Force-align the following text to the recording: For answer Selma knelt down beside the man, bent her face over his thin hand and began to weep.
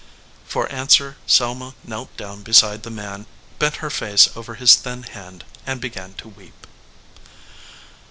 For 0.47 0.67
answer 0.71 1.17
Selma 1.27 1.75
knelt 1.83 2.17
down 2.17 2.41
beside 2.41 2.81
the 2.81 2.89
man, 2.89 3.27
bent 3.59 3.75
her 3.85 3.91
face 3.91 4.27
over 4.35 4.55
his 4.55 4.73
thin 4.73 5.03
hand 5.03 5.43
and 5.63 5.79
began 5.79 6.15
to 6.15 6.27
weep. 6.27 6.65